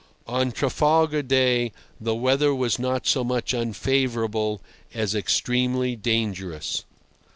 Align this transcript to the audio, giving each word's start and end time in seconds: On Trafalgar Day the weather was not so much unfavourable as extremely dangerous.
On 0.25 0.51
Trafalgar 0.51 1.21
Day 1.21 1.71
the 1.99 2.15
weather 2.15 2.55
was 2.55 2.79
not 2.79 3.05
so 3.05 3.23
much 3.23 3.53
unfavourable 3.53 4.59
as 4.95 5.13
extremely 5.13 5.95
dangerous. 5.95 6.85